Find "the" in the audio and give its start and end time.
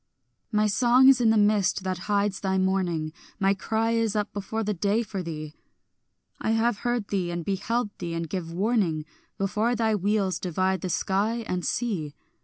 1.29-1.37, 4.63-4.73, 10.81-10.89